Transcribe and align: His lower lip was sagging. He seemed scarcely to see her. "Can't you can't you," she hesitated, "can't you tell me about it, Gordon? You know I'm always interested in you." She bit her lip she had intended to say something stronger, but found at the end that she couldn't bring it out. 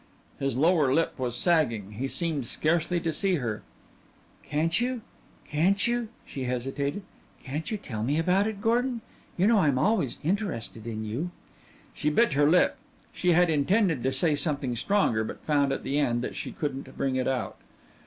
His 0.39 0.57
lower 0.57 0.91
lip 0.91 1.13
was 1.19 1.35
sagging. 1.37 1.91
He 1.91 2.07
seemed 2.07 2.47
scarcely 2.47 2.99
to 3.01 3.13
see 3.13 3.35
her. 3.35 3.61
"Can't 4.43 4.81
you 4.81 5.01
can't 5.45 5.85
you," 5.85 6.09
she 6.25 6.45
hesitated, 6.45 7.03
"can't 7.43 7.69
you 7.69 7.77
tell 7.77 8.01
me 8.01 8.17
about 8.17 8.47
it, 8.47 8.63
Gordon? 8.63 9.01
You 9.37 9.45
know 9.45 9.59
I'm 9.59 9.77
always 9.77 10.17
interested 10.23 10.87
in 10.87 11.05
you." 11.05 11.29
She 11.93 12.09
bit 12.09 12.33
her 12.33 12.49
lip 12.49 12.77
she 13.13 13.33
had 13.33 13.51
intended 13.51 14.01
to 14.01 14.11
say 14.11 14.33
something 14.33 14.75
stronger, 14.75 15.23
but 15.23 15.45
found 15.45 15.71
at 15.71 15.83
the 15.83 15.99
end 15.99 16.23
that 16.23 16.35
she 16.35 16.51
couldn't 16.51 16.97
bring 16.97 17.15
it 17.15 17.27
out. 17.27 17.57